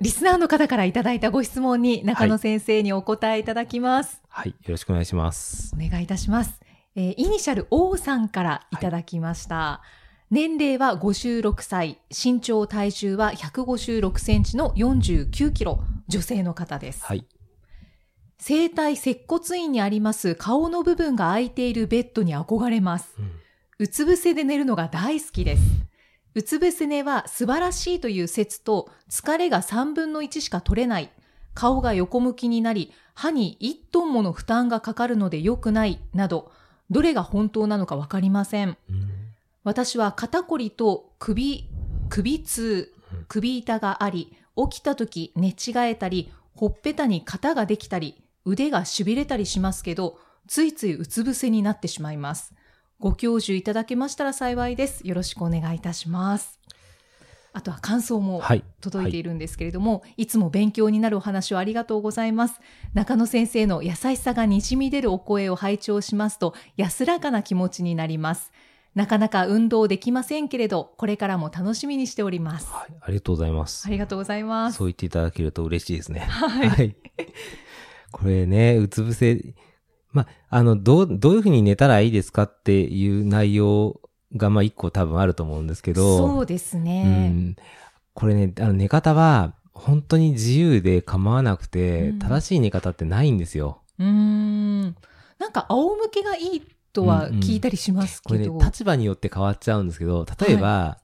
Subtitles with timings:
[0.00, 4.20] リスナーの方からいただいたご質問に中野先生にお答えいただきます。
[4.28, 6.60] はいよろしくお願いしますお願いいたします。
[6.94, 9.82] えーイニシャル O さんからいただきました。
[10.30, 17.04] 年齢は56歳、身長体重は156センチの49キロ、女性の方です。
[17.04, 17.24] はい
[18.38, 23.14] 生体接骨院にあります顔の部分が空いているベッドに憧れます。
[23.18, 23.30] うん
[23.78, 25.62] うつ伏せで寝るのが大好きです。
[26.36, 31.10] うつ伏せ寝は素晴らしいという説と疲れが3分の1しか取れない。
[31.54, 36.52] 顔が横向きになり、歯に1トンもの負担がかかるので良くないなど、
[36.90, 38.76] どれが本当なのかわかりません。
[38.90, 39.10] うん
[39.64, 41.68] 私は肩こりと首、
[42.08, 52.54] 首痛うん、首痛があり、起きた時寝違えたり、ほっぺたに肩ができたり、腕が痺れたりしますけど、ついついうつ伏せになってしまいます。
[52.98, 55.06] ご教授いただけましたら幸いです。
[55.06, 56.58] よろしくお願いいたします。
[57.52, 62.60] あとは感想もはい届いているんですけれども、い、つも勉強になるお話をありがとうございます。
[62.94, 68.50] 中野先生の優しさがにじみ出るお声を拝聴しますと、安らかな気持ちになります。
[68.94, 72.66] なかなか運動できませんけれど、これからも楽しみにしております。
[72.70, 74.78] はいありがとうございますありがとうございます。
[74.78, 76.20] そう言っていただけると嬉しいですね。
[76.20, 76.96] はい
[78.10, 79.54] これね、うつ伏せ、
[80.12, 84.00] ま、あの、どう、どういうふうに寝たらいいですかっていう内容
[84.34, 87.28] が、まあ、一個多分あると思うんですけど、そうですうね。
[87.28, 87.56] ん。
[88.14, 93.82] これね、あの、寝方は、本当に自由で構わなくて、うん正しい寝方ってないんですよ。
[93.98, 94.82] うーん。
[95.38, 96.62] なんか仰向けがいい
[96.94, 100.98] とは聞いたりしますこれねけど。、立場によって変わっちゃうんですけど、例えば、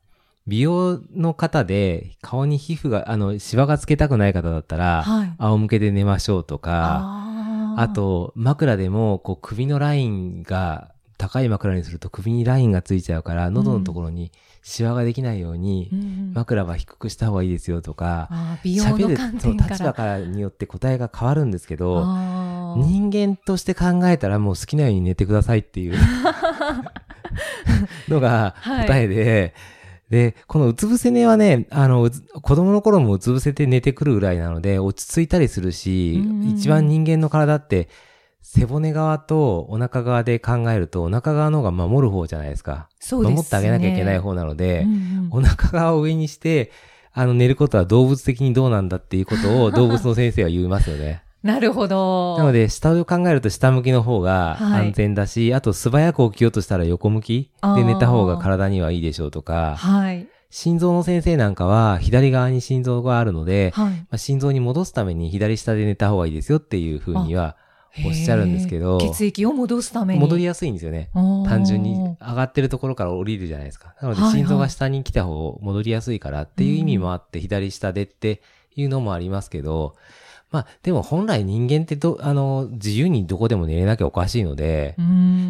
[0.46, 5.34] 美容の方で顔に皮膚が、あの、シワがつけたくない方だったら、はい。
[5.38, 7.31] 仰向けで寝ましょうとか、
[7.76, 15.88] あと、枕でも、こう、首のラインが、高い枕にすると首にラインがついちゃうから、喉のところにシワができないように、
[16.34, 18.28] 枕は低くした方がいいですよとか、
[18.64, 19.54] 喋るその。
[19.54, 22.04] 立場からによって答えが変わるんですけど、
[22.76, 25.96] 人間として考えたらもう好きなように寝てくださいっていう
[28.08, 29.54] のがはい答えで、
[30.12, 32.10] で、このうつ伏せ寝はね、あの、
[32.42, 37.88] 子供の頃もうつ伏せて寝てくるぐらいなので、落ち着いたりするし、うんうん一番人間の体って、
[38.42, 42.90] 背骨側とお腹側で考えると、お腹側の方が守る方じゃないですか。
[43.00, 46.70] そうですね守ってあげなきゃいけない方なので、うんうんお腹側を上にして、
[47.14, 51.22] あの、寝ることは動物的にどうなんだっていうことを動物の先生は言いますよね。
[51.42, 52.36] なるほど。
[52.38, 60.28] なので、下を考えると下向きの方がはい安全だし、あと素早く起きようとしたら横向きで寝た方が体にはいいでしょうとか、はい。
[60.50, 63.90] 心臓の先生なんかは左側に心臓があるので、はい。
[63.90, 67.56] まあ、心臓に戻すために左下で寝た方がいいですよっていうふうには
[68.06, 70.20] おっしゃるんですけど血液を戻すために。
[70.20, 71.10] 戻りやすいんですよね。
[71.14, 73.94] 単純に上がってるところから降りるじゃないですか。
[74.00, 78.40] なのではいはい心臓が下に来た方戻りやすいからっていう意味もあって左下でって
[78.76, 79.96] いうのもありますけど、
[80.52, 84.94] まあでも本来人間ってど、あの、自由にどこでも寝れなきゃおかしいので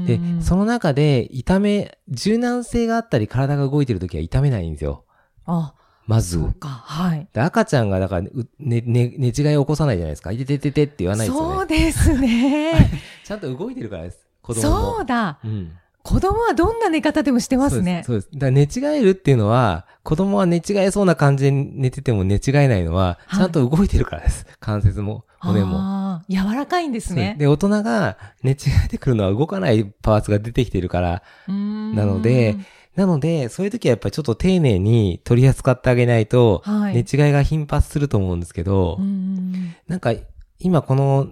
[0.06, 5.04] で、その中で痛め、柔軟性があったり体が動いてるときは痛めないんですよ。
[5.44, 5.74] あ、
[6.06, 6.46] まずそ。
[6.46, 6.68] うか。
[6.68, 7.28] はい。
[7.32, 10.32] で赤ちゃんがだから、うね、ね、寝違いを起こさないじゃないですか。
[10.32, 11.76] いててててって言わないですよそうね。
[11.78, 13.00] ですね。
[13.24, 14.18] ちゃんと動いてるからです。
[14.40, 14.94] 子供も。
[14.96, 15.38] そうだ。
[15.44, 15.72] うん。
[16.02, 18.02] 子供はどんな寝方でもしてますね。
[18.04, 18.30] そうです。
[18.30, 24.46] ですだ寝違えるっていうのは、子供は寝違えそうな感じで寝てても寝違えないのは、はいちゃんと動いてるからです。
[24.58, 26.22] 関節も、骨も。
[26.28, 27.36] 柔らかいんですね。
[27.38, 32.56] で、大人が寝違えてくるのは動かないパーツが出てきてるから、なので、
[32.96, 40.12] なので、そういう時はやっぱりちょっと丁寧に取り扱ってあげないと、はい寝違いが頻発すると思うんですけど、うーんなんか、
[40.58, 41.28] 今この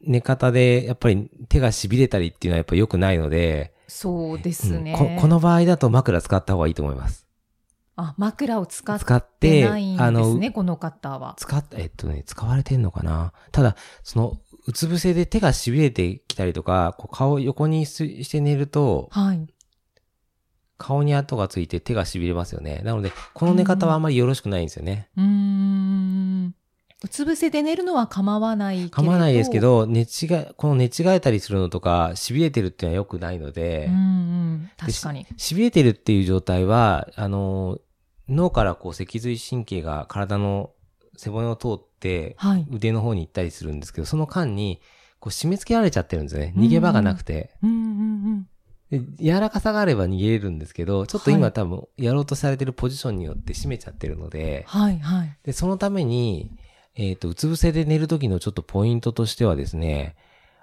[0.00, 7.26] 寝方で、やっぱり手が痺れたりっていうのはやっぱ良くないので、そうですね、うんここの場合だと枕使った方がいいと思います。
[7.94, 9.04] あ、枕を使って
[9.38, 11.34] て、ないんあの、ですね、この方は。
[11.36, 13.32] 使っ、えっとね、使われてんのかな？
[13.50, 19.46] ただ、その、うつ伏せで手が痺れてきたりとか、こう顔を横にしして寝ると、はい。
[20.78, 22.80] 顔に跡がついて手が痺れますよね。
[22.84, 25.10] なので、この寝方はあんまりよろしくないんですよね。
[25.16, 26.54] うーん。
[27.04, 28.96] うつ伏せで寝るのは構わないけれど。
[28.96, 29.60] 構わないですけ。
[29.60, 34.70] ど、寝違え、この寝違えたりするのとか、痺れてるっていうのは良くないので、うんうん。
[34.76, 35.26] 確かに。
[35.36, 37.78] し痺れてるっていう状態は、あの、
[38.28, 40.70] 脳からこう脊髄神経が体の
[41.16, 42.66] 背骨を通ってはい。
[42.70, 44.80] 腕の方に行ったりするんですけど、その間に、
[45.18, 46.52] こう締め付けられちゃってるんですよね。
[46.56, 47.50] 逃げ場がなくて。
[47.62, 48.48] うんうん
[48.92, 55.38] で柔らかさがあれば逃げれるんですけど、ちょっと今、はい多分やろうとされてるポジションによって締めちゃってるので、はいはい。
[55.44, 56.50] で、そのために、
[56.94, 60.14] えっ、と、うつ伏せで寝る時のちょっとポイントとしてはですね、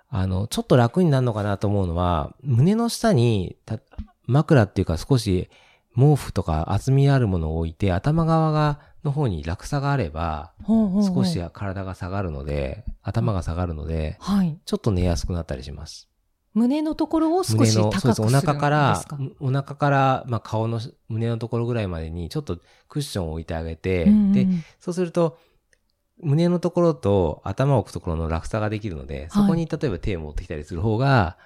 [0.09, 3.79] あの、ちょっと楽になるのかなと思うのは、胸の下にた
[4.25, 5.49] 枕っていうか少し
[5.95, 14.59] 毛布とか厚みあるものを置いて、頭側が、の方に落差があれば、少し体が下がるので、頭が下がるので、はい。
[14.65, 16.09] ちょっと寝やすくなったりします。
[16.53, 18.23] 胸のところを少し高くするんですか？
[18.23, 19.05] お腹から、
[19.39, 22.59] お腹から、まあ、顔の胸のところぐらいまでにちょっと
[22.89, 24.47] クッションを置いてあげて、うんうんで、
[24.79, 25.37] そうすると、
[26.21, 31.37] 胸のところと頭を置くところの落差ができるので、そこに例えば手を持ってきたりする方が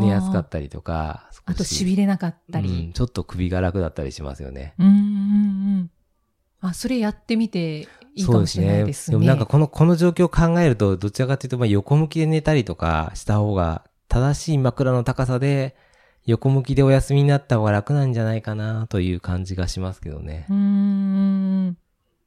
[0.00, 2.92] 寝やすかったりとか、あと痺れなかったうんり。
[2.94, 4.74] ちょっと首が楽だったりしますよね。
[4.78, 4.96] うんうんう
[5.82, 5.90] ん。
[6.60, 7.80] あ、それやってみて
[8.14, 9.18] いいかもしれないですね。
[9.18, 15.76] でもなんかこの、この状況を考えると、どちらかというと、まあ横向きで寝たりとかした方が、正しい枕の高さで、
[16.24, 20.46] 横向きでお休みになった方が楽なんじゃないかなという感じがしますけどね。
[20.48, 21.76] うーん。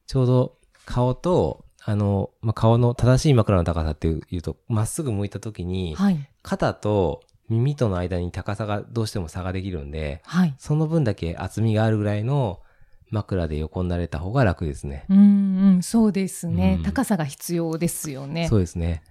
[0.06, 0.57] ちょうど
[0.88, 6.30] 顔と、あの、まあ、顔の正しい枕の高さっていうと、まっすぐ向いた時に、はい。
[6.42, 10.56] 肩と耳との間に高さがどうしても差ができるんで、はい。
[10.58, 12.62] その分だけ厚みがあるぐらいの
[13.10, 15.06] 枕で横になれた方が楽ですね。
[15.10, 18.48] うんうん、そうですね、うん高さが必要ですよね。
[18.48, 19.04] そうですね。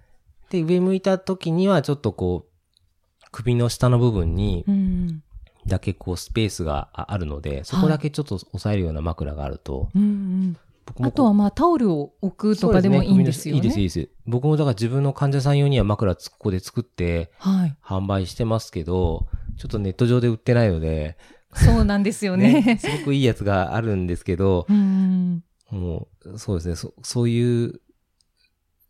[0.48, 5.22] で、上向いた時にはちょっとこう、首の下の部分にうん。
[5.66, 10.56] だけこうスペースがああるので、そこだけちょっと押さえるような枕があると、うんうん。
[10.86, 13.60] 僕もあとはまあタオルを置くとかでもいいんですよね。
[13.60, 14.16] そうですいいです、いいです。
[14.26, 17.76] 僕もだから自分の患者さん用には枕つここで作ってはい。
[17.84, 19.26] 販売してますけど、
[19.58, 21.16] ちょっとネット上で売ってないので、
[21.54, 22.78] そうなんですよね。
[22.80, 25.42] すごくいいやつがあるんですけど、うん。
[25.70, 27.80] もう、そうですね、そそういう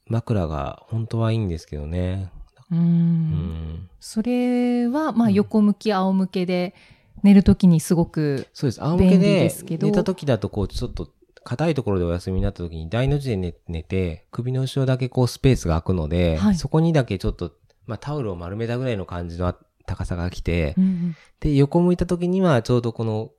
[0.07, 2.31] 枕が本当はいいんですけどね。
[2.71, 2.75] う。
[2.75, 3.89] うんん。
[4.01, 6.75] それはまあ横向き、仰向けで
[7.23, 8.83] 寝るときにすごく、そうです。
[8.83, 11.11] 仰向け便利でですけど寝た時だと、こう、ちょっと、
[11.47, 17.53] 硬いところでお休みになった時に、大の字で寝寝て、首の後ろだけこうスペースが空くので、はいそこにだけちょっと、
[17.87, 19.55] まあタオルを丸めたぐらいの感じの
[19.87, 23.31] 高さが来て、うんで、横向いた時にはちょうどこの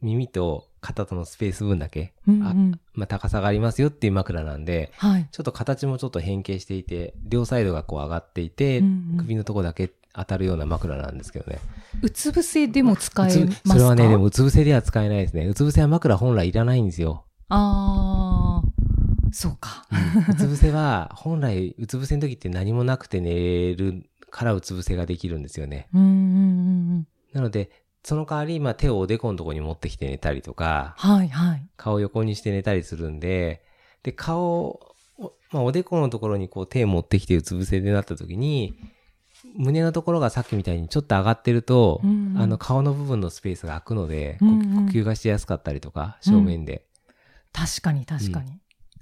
[0.00, 2.54] 耳と肩とのスペース分だけ、うんあ
[2.94, 5.28] まあ高さがありますよっていう枕なんで、はい。
[5.30, 11.60] ちょっと形もちょっと変形していて、両サイドがこう上がっていて、うんうん首のとこだけ当たるような枕なんですけどね。
[12.02, 15.46] うつ伏せでも使えますうかつそれはね、でもうつ伏せでは使えないですね。
[15.46, 17.24] うつ伏せは枕本来いらないんですよ。
[17.54, 19.86] ああ、そうか。
[20.30, 25.88] うつ伏せは、本来、うつ伏せの時って何もなくて寝るからうつ伏せができるんですよね。
[25.92, 26.18] うんうんうんう
[27.00, 27.06] ん。
[27.34, 27.70] なので、
[28.02, 31.66] その代わり、まあ手をおでこのところに持ってきて寝たりとか、はいはい。
[31.76, 33.62] 顔を横にして寝たりするんで、
[34.02, 34.80] で、顔、
[35.18, 38.74] おまあおでこのところにこう手を持ってきてうつ伏せでなった時に、
[39.56, 44.46] 胸のところがさっきみたいにちょっと上がってると、うんうんあの顔の部分のスペースが空くので、呼
[44.90, 46.86] 吸がしやすかったりとか、正面で。
[47.52, 48.58] 確かに確かに。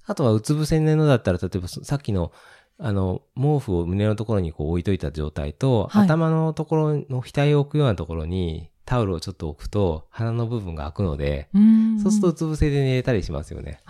[0.07, 2.33] あとはうつ伏せに寝るのだったら、例えばそさっきの、
[2.79, 13.81] あの、毛布を胸のところにこう置いといた状態と、はい頭のところの額を置くようなところにタオルをちょっと置くと、鼻の部分が開くので、うんそうするとうつ伏せで寝れたりしますよね。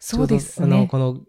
[0.00, 0.88] そうですちょうどあの、ね。
[0.88, 1.20] この、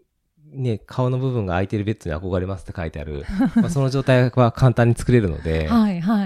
[0.52, 3.24] ね、顔の部分が空いてるベッドに憧れますって書いてある。
[3.56, 6.25] まあ、その状態は簡単に作れるので、は いは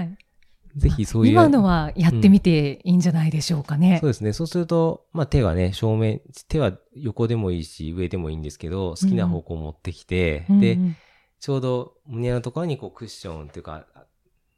[0.75, 1.31] ぜひそういう。
[1.33, 3.99] 今のはやってみていいんじゃないでしょうかね。
[4.01, 4.33] そうですね。
[4.33, 10.95] そうすると、まあ手はね、正面、手は横でもいいし、上でもいいんですけど、好きな方向を持ってきて、で、うんうん
[11.41, 13.87] ちょうど胸のところにこうクッションっていうか、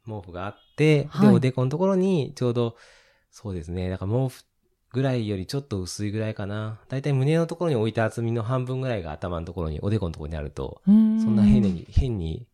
[0.06, 2.76] 毛布があって、はいで、おでこのところにちょうど、
[3.30, 4.44] そうですね、だから毛布
[4.92, 6.78] ぐらいよりちょっと薄いぐらいかな。
[6.90, 12.46] だいたい胸のところに置いた厚みの半分ぐらいが頭のところに、おでこのところにあると、うんそんな変に、変に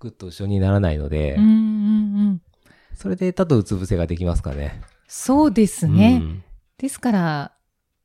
[0.00, 1.54] グッと後ろにならないので、うんうんう
[2.32, 2.42] ん
[2.98, 4.82] それでだとうつ伏せができますかね。
[5.06, 6.18] そうですね。
[6.20, 6.44] うん
[6.78, 7.52] ですから、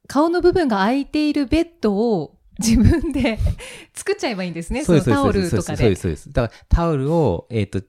[0.08, 3.38] 顔の部分が空いているベッドを自分で
[3.94, 4.84] 作っちゃえばいいんですね。
[4.84, 6.02] そのタオルとかでそうです、。
[6.02, 6.34] そうです。
[6.34, 7.84] だからタオルを、えっ、と、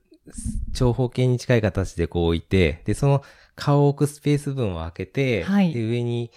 [0.75, 3.23] 長方形に近い形でこう置いて、で、その
[3.55, 6.31] 顔を置くスペース分を開けて、はいで、上に、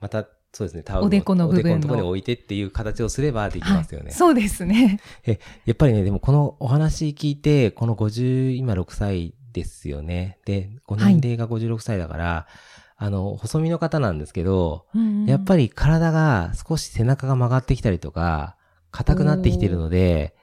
[0.00, 4.06] また、そうですね、タオルをおでこの部分のおでこのところに置いてっていう形をすればできますよね。
[4.06, 5.00] はいそうですね。
[5.26, 5.34] や
[5.72, 10.38] っぱりね、でもこのお話聞いて、この50、今6歳ですよね。
[10.44, 12.46] で、ご年齢が56歳だから、
[12.96, 14.86] あの、細身の方なんですけど、
[15.26, 18.56] やっぱり、り体が少し背中が曲がってきたりとか、
[18.90, 20.34] 硬くなってきてるので、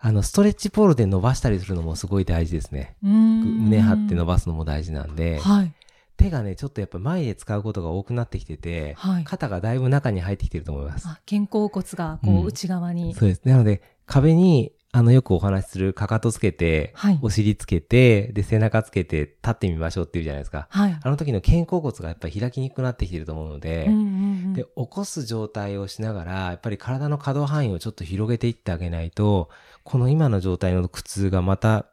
[0.00, 2.96] あの、ストレッチポールで伸ばしたりするのもすごい大事ですね。
[3.02, 5.72] 胸張って伸ばすのも大事なんで、はい。
[6.16, 9.24] 手がね、ちょっとやっぱ前で使うことが多くなってきてて、はい。
[9.24, 11.06] 肩がだいぶ中に入ってきてると思います。
[11.06, 13.14] あ肩甲骨がこうんう内側に。
[13.14, 13.42] そうです。
[13.44, 20.66] なので、壁に、あの、よくお話しするかかとつけて、はいお尻つけて、で、背中つけて立ってみましょうっていうじゃないですか。
[20.68, 20.98] はい。
[21.02, 29.48] あの時の肩甲骨がやっぱり開きにくくなってきてると思うので、うんうんうんで、起こす状態をしながら、やっぱり体の可動範囲をちょっと広げていってあげないと、
[29.82, 31.86] この今の状態の苦痛がまた、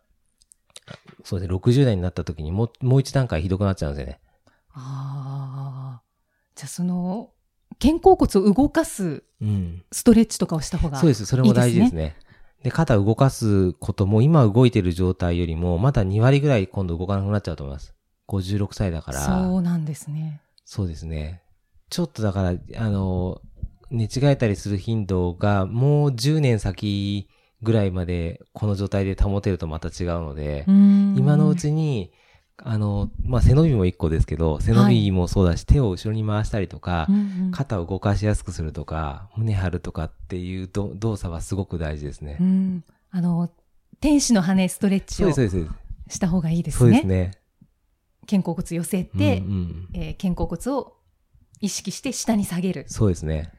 [1.24, 4.20] そうですね、60代になった時にもう、もう一段階ひどくなっちゃうんですよね。
[4.74, 6.02] ああ。
[6.56, 7.32] じゃあその、
[7.82, 9.84] 肩甲骨を動かすうん。
[9.92, 11.26] ストレッチとかをした方がそうです。
[11.26, 12.18] それも大事ですね。
[12.64, 12.66] ね。
[12.66, 17.94] で、肩動かすことも今動いてる状態よりも、まだ2割ぐらい今度動かなくなっちゃうと思います。
[18.28, 19.20] 56歳だから。
[19.20, 20.42] そうなんですね。
[20.66, 21.42] そうですね。
[21.90, 23.42] ちょっとだから、あの、
[23.90, 27.28] 寝違えたりする頻度がもう10年先
[27.62, 32.12] ぐらいまでこの状態で保てるとまた違うので、今今のうちに、
[32.64, 37.08] あの、まあ、背伸びも一個ですけど、背伸びもそうだし、手を後ろに回したりとか、
[37.52, 42.38] 肩を動かしやすくするとか、胸張るとかっていうど動作はすごく大事ですね。
[42.40, 42.84] うん。
[43.12, 43.50] あの、
[44.02, 45.32] 天使の羽ストレッチを。
[45.32, 47.16] した方がいいですそうですね。
[47.16, 47.32] ね。
[48.30, 50.96] 肩甲骨寄せて、うんうんえー肩甲骨を
[51.62, 52.86] 意識して下に下げる。
[52.88, 53.52] そうですね。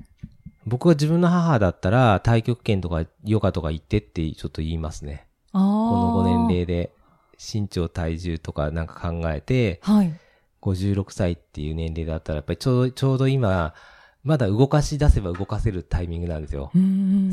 [0.66, 5.26] 僕は自分の母だったら、太極拳とかヨガとか行ってってちょっと言いますね。
[5.52, 6.92] ここのご年齢で
[7.40, 10.12] 身長体重とかなんか考えて、はい。
[10.60, 13.74] 56歳っていう年齢だったら、やっぱりちょうど、ちょうど今、
[14.22, 16.70] まだ動かし出せば動かせるタイミングなんですよ。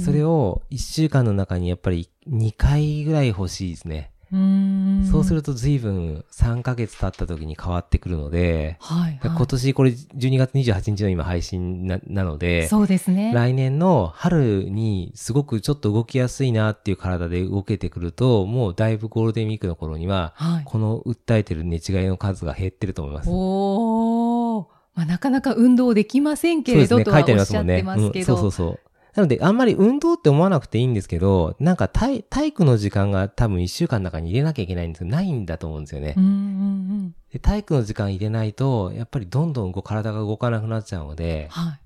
[0.03, 4.11] それを、を1週間の中にやっぱり2回ぐらい欲しいですね。
[4.31, 9.19] うんそうすると随分3ヶ月経った時に変わってくるので、はい、はい。
[9.23, 13.31] 今年これ12月28日の今配信ななので、そうですね。
[13.33, 20.63] 来年の春にすごくちょっと動きやすいなっていう体で動けてくると、もうだいぶゴールデンウィークの頃には、はい。
[20.65, 23.29] この訴えてる寝違いの数が減ってると思います。
[23.31, 24.77] おー。
[24.97, 28.23] まあ、なかなか運動できませんけれど、とはおっしゃってますけど。
[28.23, 28.79] うんそうそうそう。
[29.17, 36.13] なので、あんまり運動って思わなくていいんですけど、なんか体体育の時間が多分一週間の中に入れなきゃいけないんですけど、ないんだと思うんですよね。
[36.15, 37.15] うんうんうん。
[37.33, 41.79] で体育の時間入れないと、やっぱりどんどん体が動かなくなっちゃうので、はい。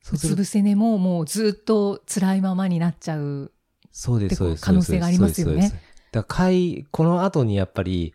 [0.00, 3.50] そううするつ伏せ寝ももうずっと辛いままになっちゃう。
[3.90, 4.62] そうです、そうです。
[4.62, 5.68] 可能性がありますよねそうです。
[5.70, 8.14] そうですだから、会、この後にやっぱり、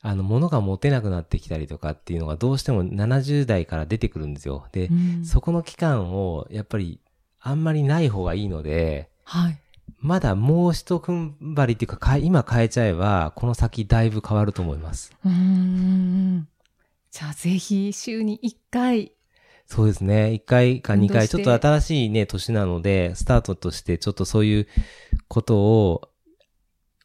[0.00, 4.64] あの、物が持てなくなってきたりとかっていうのがどうしても70代から出てくるんですよ。
[4.72, 7.00] で、うんそこの期間を、やっぱり、
[7.40, 9.58] あんまりない方がいいので、はい。
[9.98, 15.12] まだもう一踏ん張りっていうか、か今変えちゃえば、この先だいぶ変わると思います。
[15.24, 16.48] うーん。
[17.10, 19.12] じゃあぜひ週に1回。
[19.66, 20.32] そうですね。
[20.34, 24.68] 1回か2回、ちょっと新しいね、年なので、スタートとしてちょっとそういう
[25.28, 26.10] ことを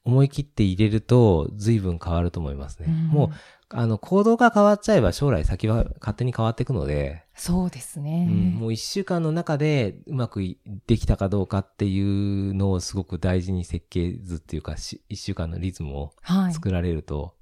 [0.04, 2.88] 思い切って入れると、随分変わると思いますね。
[2.88, 3.30] んもう、
[3.70, 8.28] あの、行動が変わっちゃえば将来先は勝手に変わっていくので、そうですね。
[8.30, 16.54] うんもう一週間の中でうまくいできたかどうかっていうのをすごく大事に設計図っていうか、し一週間のリズムをはい。
[16.54, 17.36] 作られると、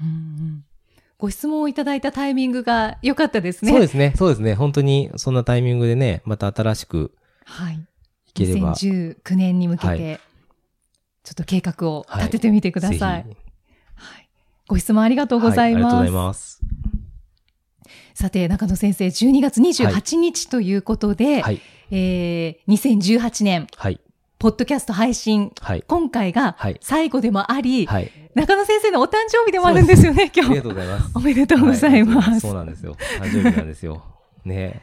[0.00, 0.64] うんうん
[1.18, 3.70] ご質問をいただいたタイミングが良かったですね。
[3.70, 7.14] そうですね、そうですね、本当にそんなタイミングでね、また新しく
[7.44, 7.74] はい。
[7.74, 10.18] いければ、2019年に向けはて、
[11.22, 12.98] ちょっと計画を立ててみてください。
[12.98, 13.36] ぜはいひ
[14.66, 15.84] ご質問ありがとうございます。
[15.84, 16.61] はありがとうございます。
[18.14, 24.00] さて、中野先生、12月28日ということで、はい、えー、2018年、はい、
[24.38, 28.10] ポッドキャスト配信、はい、今回がはい最後でもあり、はい。
[28.34, 30.62] 中野先生のお誕生日でもあるんですよね、今日ありが。
[30.62, 31.12] とうございます。
[31.14, 32.30] おめでとうございます。
[32.30, 32.96] はそうなんですよ。
[33.20, 34.02] 誕生日なんですよ。
[34.44, 34.82] ね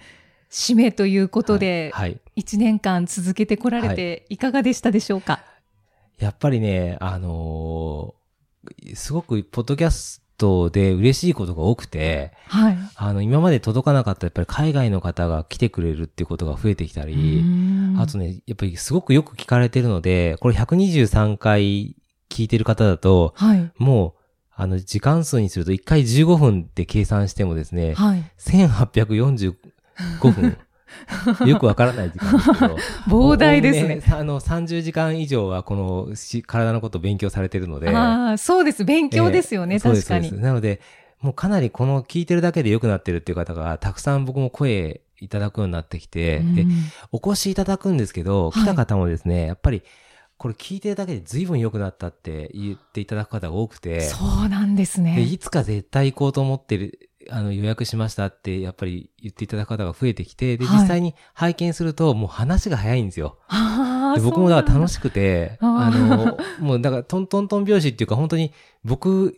[0.52, 2.10] 締めということで、はい。
[2.12, 5.44] はい1年間続けてこられていかがでしたでしょうか、
[6.20, 8.20] やっぱりね、あのー
[8.96, 12.78] すごく、ポッドキャストで嬉しいことが多くて、はい。
[12.96, 17.44] あの、今まで届かなかった、やっぱり海外の方が来てくれるっていうことが増えてきたり、
[17.98, 21.96] あとね、やっぱりすごくよく聞かれてるので、これ123回
[22.30, 23.72] 聞いてる方だと、はい。
[23.78, 24.22] もう、
[24.56, 28.24] あの、時間数にすると1回15分で計算してもですね、はい。
[28.40, 29.56] 1845
[30.32, 30.58] 分。
[31.46, 32.78] よくわからない時間ですけど。
[33.08, 34.02] 膨大ですね。
[34.12, 37.90] あの、30時間以上はこのし体のことを勉強されてるので。
[37.90, 38.86] ああ、そうです。
[38.86, 40.42] 勉強ですよね、ええそうです確かに。
[40.42, 40.82] なので、
[41.22, 46.72] もうかなりこの聞いてるだけで良くなってるっていう方がたくさん僕も声いただくようになってきて、でうん
[47.12, 49.84] お越しいただくんですけど、はい来た方もですね、やっぱり、
[50.38, 55.22] これ聞いてるだけで随分良くなったって言っていただく方が多くて、そうなんですで、ね。
[55.22, 63.38] いつか絶対行こうと思ってる、あの、予約しましたって、やっぱり言っていただく方が増えてきて、で、はい実際に拝見すると、もう話が早いんですよ。
[64.16, 68.52] で僕もだから楽ししくて、あの、もうだからトントントン拍子っていうか本当に
[68.84, 69.38] 僕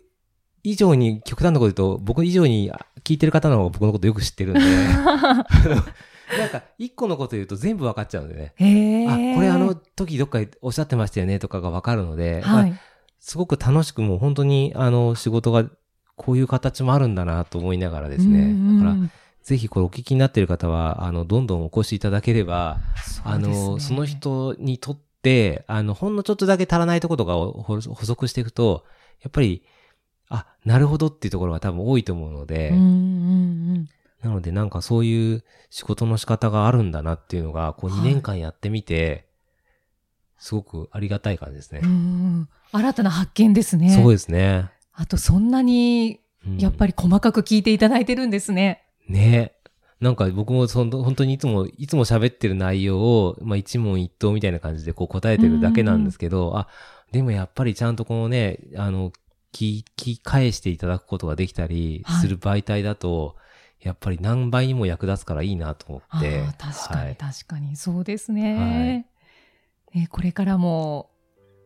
[0.62, 2.72] 以上に極端なこと言うと、僕以上に
[3.04, 4.60] 聞いてる方の方が僕のことよく知ってるんで、
[6.38, 8.54] なんか一個のこと言うと全部分かっちゃうんでね。
[8.58, 12.70] あ、ーこれあの時どっかでおっしゃってましたよねとかがわかるので、はい。
[12.70, 12.80] まあ
[13.22, 15.64] すごく楽しくもう本当にあの仕事が
[16.24, 18.40] こういう形もあるんだなと思いながらですね。
[18.40, 19.10] うんだからうん
[19.42, 22.78] ぜひこれお聞きになっている方は、あの、どんどんお越しいただければ、
[23.24, 28.84] あの、その人にとって、あの、ほんのちょっとだけ足らないところとかを補補足していくと、
[29.20, 29.64] やっぱり、
[30.28, 32.80] あ、なるほどっていうところが多分多いと思うので、うんう
[33.78, 33.88] ん
[34.22, 39.26] なのでなんかそういう仕事の仕方があるんだなっていうのが、こうはい2年間やってみて、
[40.38, 41.82] すごくありがたい感じですね。
[42.70, 43.90] 新たな発見ですね。
[43.90, 44.70] そうですね。
[45.02, 48.82] あと、そんなに、うんやっぱり細かく聞いていただいてるんですね。
[49.08, 49.52] ね
[50.00, 56.66] なんか僕もその本当にいつも、いつも喋ってる内容を、まあ一問一答みたいな感じでこう答えてるだけなんですけど、あ、
[57.12, 59.12] でもやっぱりちゃんとこのね、あの、
[59.52, 63.36] 聞き返していただくことができたりはいする媒体だと、
[63.80, 66.40] やっぱり何倍にも役立つからいいなと思あって。
[66.40, 67.76] あ確かに、はい確かに。
[67.76, 69.06] そうですね。
[69.94, 71.11] ねこれからも、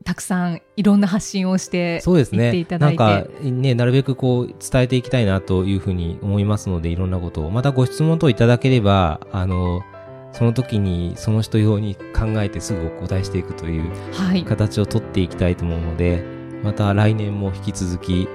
[0.07, 2.79] たくさんいろんな発信をして、そうですねないんて。
[2.97, 7.51] かね、なるべくこう伝えていきたいなというふうに思いますので、いろんなことを。
[7.51, 9.83] またご質問等いただければ、あの、
[10.31, 14.45] その時にその人用に考えてすぐお答えしていくというはい。
[14.45, 16.23] 形をとっていきたいと思うので、
[16.63, 18.29] また来年も引き続き、は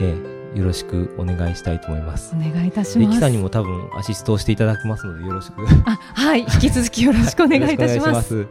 [0.00, 2.38] えーよろしくお願いしたいと思いますい。
[2.38, 2.52] お。
[2.52, 3.14] 願いいたしで、ます。
[3.16, 5.66] キさんにも多分アシストをしていただきますので、よろしく。
[5.84, 6.40] あ、はい。
[6.40, 8.46] 引き続きよろしくお願いいたします。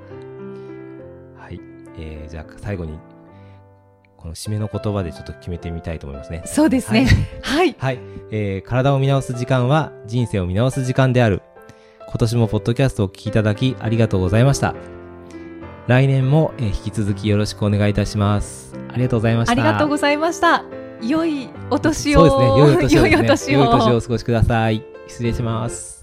[2.35, 2.99] じゃあ最後に、
[4.17, 6.43] この締めの言葉でちょっと決めてみたいと思いますね。
[6.45, 7.07] そうですね。
[7.41, 7.73] はい。
[7.79, 7.99] はい。
[8.29, 11.41] えー、体を見直す時間は人生を見直す時間である。
[12.09, 14.75] 今年もポッドキャストをお聞きいただきありがとうございました。
[15.87, 18.75] 来年も、えー引き続きよろしくお願いいたします。
[18.91, 19.51] ありがとうございました。
[19.53, 20.65] ありがとうございました。
[21.01, 22.27] 良いお年を。
[22.27, 22.59] そうですね。
[22.59, 23.11] 良いお年をね。
[23.15, 23.59] 良いお年を。
[23.59, 24.83] 良いお年をお過ごしください。
[25.07, 25.94] 失礼します。